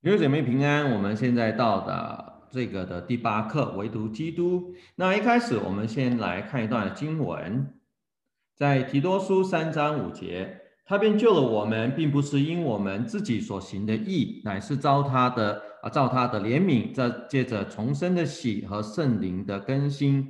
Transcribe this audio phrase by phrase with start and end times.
[0.00, 4.72] 弟兄姐妹平安，我们现在到的这个的第八课，唯独基督。
[4.94, 7.74] 那一开始，我们先来看一段经文，
[8.54, 20.28] 在提多书三章五节，他便救了我们，并不是因我们自己所行的义，乃是照他的啊，照他的怜悯，在借着重生的喜和圣灵的更新。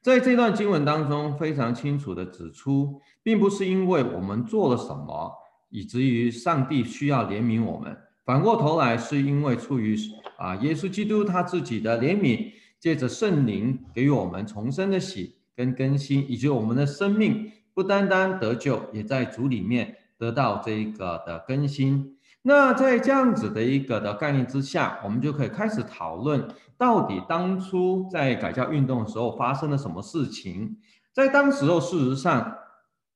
[0.00, 5.32] 在这段经文当中，非常清楚地指出，并不是因为我们做了什么，
[5.70, 7.96] 以至于上帝需要怜悯我们。
[8.28, 9.96] 反过头来，是因为出于
[10.36, 22.18] 啊，耶稣基督他自己的怜悯，借着圣灵给予我们重生的洗跟更新，以及我们的生命不单单得救，也在主里面得到这一个的更新。
[22.42, 30.76] 那在这样子的一个的概念之下，我们就可以开始讨论，到底当初在改教运动的时候发生了什么事情？
[31.14, 32.58] 在当时候，事实上，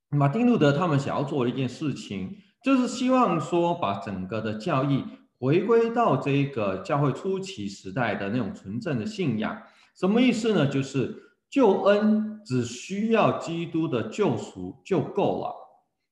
[0.08, 2.38] 马丁路德他们想要做的一件事情。
[2.62, 5.04] 就是希望说，把整个的教义
[5.38, 9.60] 回归到这个教会初期时代的那种纯正的信仰，
[9.94, 10.66] 什么意思呢？
[10.66, 11.14] 就是
[11.50, 15.54] 救恩只需要基督的救赎就够了。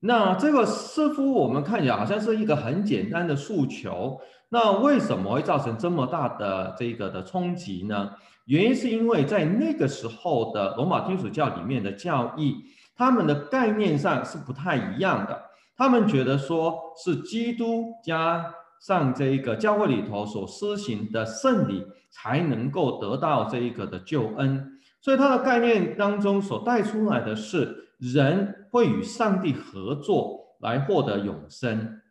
[0.01, 8.11] 那这个似乎我们看起来好像是一个很简单的诉求，那为什么会造成这么大的这个的冲击呢？
[8.47, 12.65] 原因是因为在那个时候的罗马天主教里面的教义，
[12.97, 15.50] 他们的概念上是不太一样的。
[15.81, 24.79] 他们觉得说是基督加上这一个教会里头所施行的圣礼，才能够得到这一个的救恩。
[25.01, 32.03] 所以他的概念当中所带出来的是，人会与上帝合作来获得永生。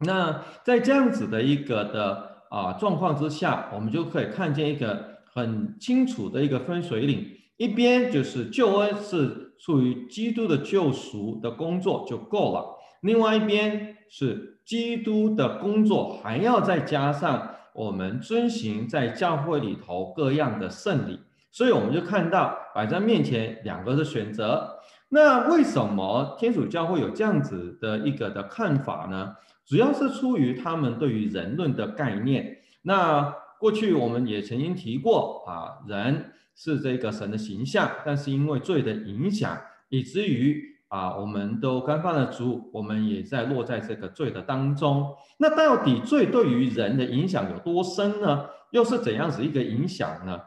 [0.00, 7.24] 那在这样子的一个的啊状况之下，我们就可以看见一个很清楚的一个分水岭，
[7.58, 12.74] 一边就是救恩是出于基督的救赎的工作就够了。
[13.02, 24.80] 另外一边是基督的工作，还要再加上我们遵行在教会里头各样的圣礼，所以我们就看到摆在面前两个的选择。
[25.10, 29.36] 那为什么天主教会有这样子的一个的看法呢？
[29.64, 32.58] 主要是出于他们对于人论的概念。
[32.82, 39.56] 那过去我们也曾经提过啊，人是这个神的形象，但是因为罪的影响，
[39.88, 40.77] 以至于。
[40.88, 45.14] 啊，我们都干犯了主，我们也在落在这个罪的当中。
[45.38, 48.46] 那到底罪对于人的影响有多深呢？
[48.70, 50.38] 又是怎样子一个影响呢？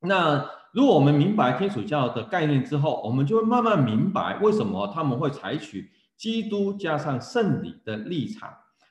[0.00, 8.48] 那如果我们明白天主教的概念之后，我们就会慢慢明白为什么他们会采取基督加上圣礼的立场。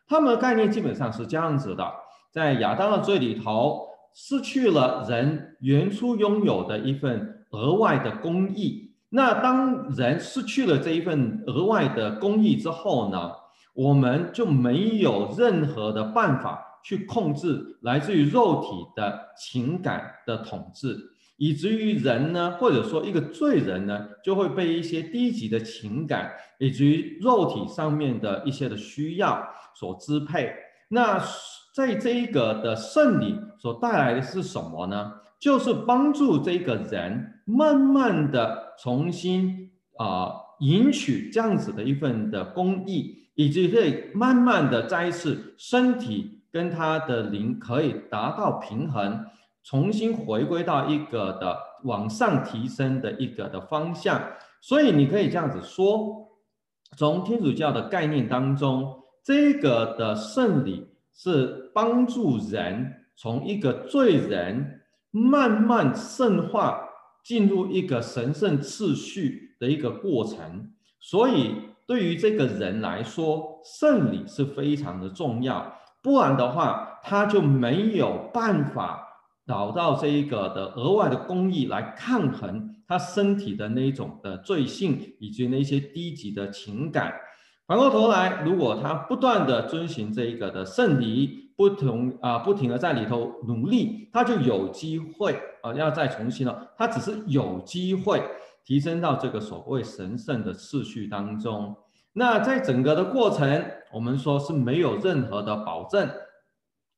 [0.07, 1.89] 他们的概念基本上是这样子的：
[2.31, 8.90] 在亚当的罪里头，失去了人原初拥有的一份额外的公义。
[9.13, 13.29] 那当人失去了这一份额外的公益之后呢，
[13.73, 20.97] 我们就没有任何的办法去控制来自于肉体的情感的统治，
[21.35, 29.45] 以至于人呢，或者说一个罪人呢，就会被一些低级的情感以及肉体上面的一些的需要
[29.75, 30.53] 所支配。
[30.87, 31.21] 那
[31.75, 35.11] 在这一个的圣礼所带来的是什么呢？
[35.37, 49.25] 就是帮助这个人慢慢的重新啊、呃、赢取这样子的一份的公益，以及会慢慢的再一次身体跟他的灵可以达到平衡，
[49.63, 54.21] 重新回归到一个的往上提升的一个的方向。
[54.61, 56.27] 所以你可以这样子说，
[56.97, 64.77] 从天主教的概念当中，这个的圣礼是帮助人从一个罪人。
[65.13, 66.87] 慢慢圣化，
[67.23, 71.55] 进入一个神圣次序的一个过程，所以
[71.85, 75.77] 对于这个人来说，圣礼是非常的重要。
[76.01, 79.07] 不然的话，他就没有办法
[79.45, 87.13] 找到这一个的额外的公义来抗衡他身体的那种的罪性，以及那些低级的情感。
[87.67, 96.73] 反过头来，如果他不断的遵循这一个的圣礼，不同啊，不停的在里头努力，他就有机会啊，要再重新了。
[96.75, 98.19] 他只是有机会
[98.65, 101.75] 提升到这个所谓神圣的次序当中。
[102.13, 103.63] 那在整个的过程，
[103.93, 106.09] 我们说是没有任何的保证，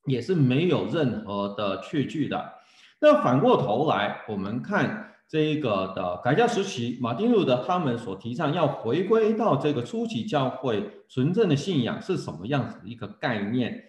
[0.06, 2.54] 也是没有任何的确据的。
[3.02, 13.84] 那反过头来，我们看这个的改教时期，马丁路德他们所提倡要回归到这个初期教会纯正的信仰是什么样子的一个概念？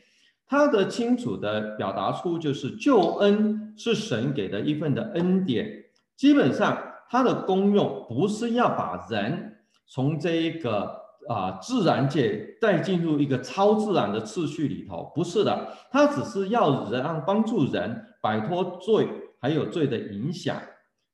[0.46, 5.84] 他的清楚的表达出，就是救恩是神给的一份的恩典，
[6.16, 6.76] 基本上
[7.08, 9.56] 它的功用不是要把人
[9.86, 19.08] 从这一个啊自然界带进入一个超自然的次序里头，不是的，它只是要人让帮助人摆脱罪
[19.40, 20.56] 还有罪的影响。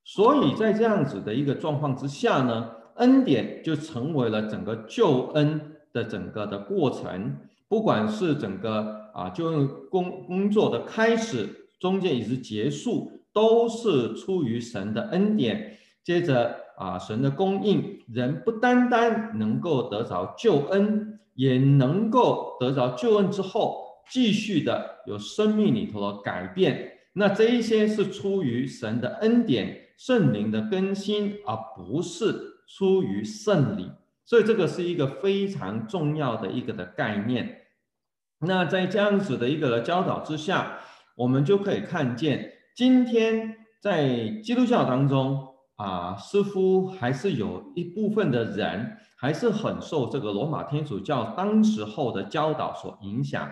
[0.04, 5.60] 所以在这样子的一个状况之下呢，恩典就成为了整个救恩
[5.92, 7.36] 的整个的过程，
[7.68, 15.76] 不管是整个啊就用工工作的开始、中间以及结束，都是出于神的恩典。
[16.02, 26.92] 接着啊，神的供应，人不单单能够得着救恩，也能够得着救恩之后，继续的有生命里头的改变。
[27.12, 29.86] 那这一些是出于神的恩典。
[30.00, 32.34] 圣灵的更新，而不是
[32.66, 33.90] 出于圣礼，
[34.24, 37.59] 所以这个是一个非常重要的一个的概念。
[38.40, 40.78] 那在这样子的一个教导之下，
[41.14, 45.46] 我们就可以看见，今天在基督教当中
[45.76, 53.48] 啊，似乎还是有一部分的人还是很受这个罗马天主教当时候的教导所影响。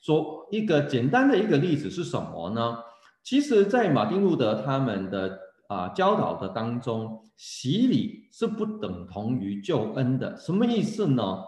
[0.00, 2.78] 说一个简单的一个例子是什么呢？
[3.22, 5.38] 其实，在马丁路德他们的。
[5.70, 10.36] 啊，教导的当中，洗礼是不等同于救恩的。
[10.36, 11.38] 什么意思呢？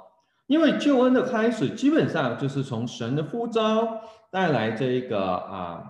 [0.53, 5.83] 因为救恩的开始，基本上就是从神的呼召带来这个啊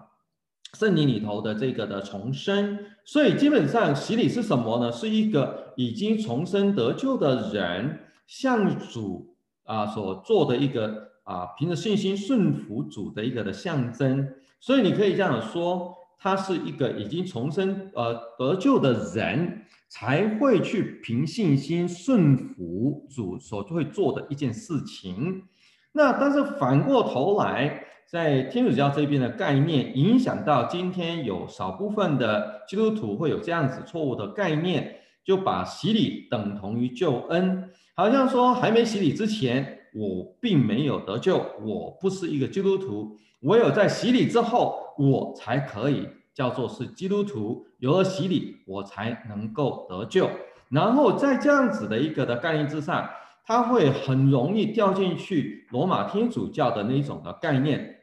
[0.78, 2.78] 圣灵里头的这个的重生。
[3.04, 4.92] 所以，基本上洗礼是什么呢？
[4.92, 7.98] 是一个已经重生得救的人
[8.28, 14.28] 向主啊所做的一个啊凭着信心顺服主的一个的象征。
[14.60, 15.92] 所以，你可以这样说。
[16.22, 25.42] 他是一个已经重生呃得救的人，才会去凭信心顺服主所会做的一件事情。
[25.90, 43.16] 那但是反过头来，在天主教这边的概念，影响到今天有少部分的基督徒会有这样子错误的概念，就把洗礼等同于救恩，好像说还没洗礼之前，我并没有得救，我不是一个基督徒。
[43.40, 47.66] 唯有在洗礼之后，我才可以叫做是基督徒。
[47.78, 50.30] 有了洗礼，我才能够得救。
[50.70, 53.10] 然后在这样子的一个的概念之上，
[53.44, 57.96] 他会很容易掉进去罗马天主教的那种的概念。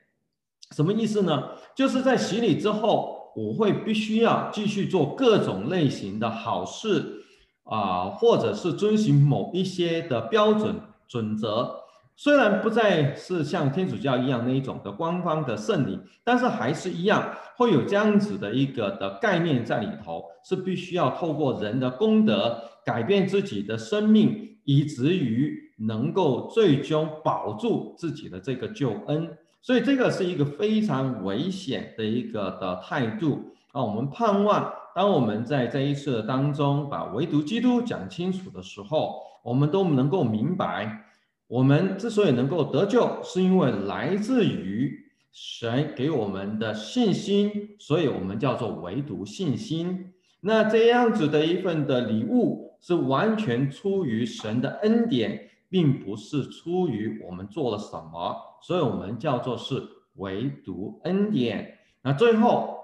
[0.76, 1.52] 什么意思呢？
[1.74, 7.24] 就是在洗礼之后，我会必须要继续做各种类型的好事
[7.64, 10.76] 啊、或者是遵循某一些的标准
[11.08, 11.79] 准则。
[12.22, 29.38] 虽然不再是像天主教一样那一种的官方的圣礼，但是还是一样会有这样子的一个的概念在里头，是必须要透过人的功德改变自己的生命，以至于能够最终保住自己的这个救恩。
[29.62, 33.40] 所以这个是一个非常危险的一个的态度
[33.72, 33.82] 啊！
[33.82, 41.06] 我们盼望，当我们在这一次当中把唯独基督讲清楚的时候，我们都能够明白。
[41.50, 44.96] 我们之所以能够得救，是因为来自于
[45.32, 50.14] 神给我们的信心，所以我们叫做唯独信心。
[50.42, 59.82] 那这样子的一份的礼物，是完全出于神的恩典，并不是出于我们做了什么，所以我们叫做是
[60.18, 61.80] 唯独恩典。
[62.04, 62.78] 那最后，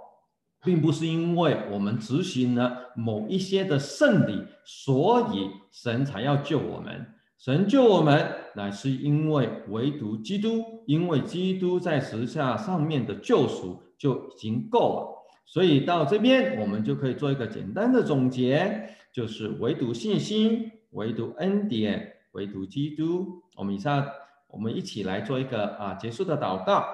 [0.63, 7.06] 并不是因为我们执行了某一些的圣礼，所以神才要救我们。
[7.38, 15.08] 神救我们，乃是因为唯独基督，因为基督在十字架上面的救赎就已经够了。
[15.46, 23.44] 所以到这边，我们就可以做一个简单的总结，就是唯独信心，唯独恩典，唯独基督。
[23.56, 24.08] 我们以上，
[24.48, 26.86] 我们一起来做一个啊结束的祷告。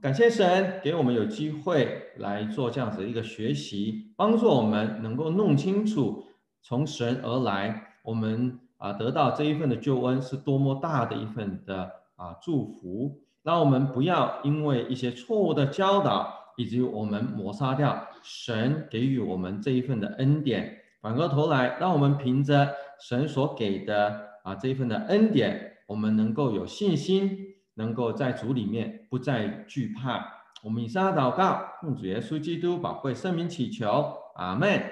[0.00, 6.24] 感谢神给我们有机会来做这样子一个学习，帮助我们能够弄清楚
[6.62, 8.60] 从神而来，我们。
[8.78, 13.20] 啊，得到这一份的救恩是多么大的一份的啊祝福！
[13.42, 27.36] 让我们不要因为一些错误的教导，以及我们抹杀掉神给予我们这一份的恩典，反过头来，让我们凭着神所给的啊这一份的恩典，我们能够有信心，
[27.74, 30.26] 能够在主里面不再惧怕。
[30.62, 34.82] 我们以上祷告，奉主耶稣基督宝贵圣名祈求，阿门。